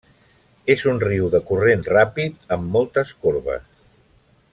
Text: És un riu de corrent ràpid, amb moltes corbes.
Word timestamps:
És 0.75 0.85
un 0.93 1.01
riu 1.03 1.27
de 1.35 1.41
corrent 1.49 1.85
ràpid, 1.91 2.39
amb 2.57 2.73
moltes 2.77 3.13
corbes. 3.27 3.69